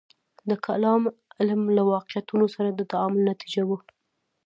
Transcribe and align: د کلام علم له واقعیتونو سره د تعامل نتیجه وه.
د 0.49 0.51
کلام 0.65 1.03
علم 1.37 1.61
له 1.77 1.83
واقعیتونو 1.93 2.45
سره 2.55 2.69
د 2.71 2.81
تعامل 2.91 3.19
نتیجه 3.31 3.63
وه. 3.69 3.79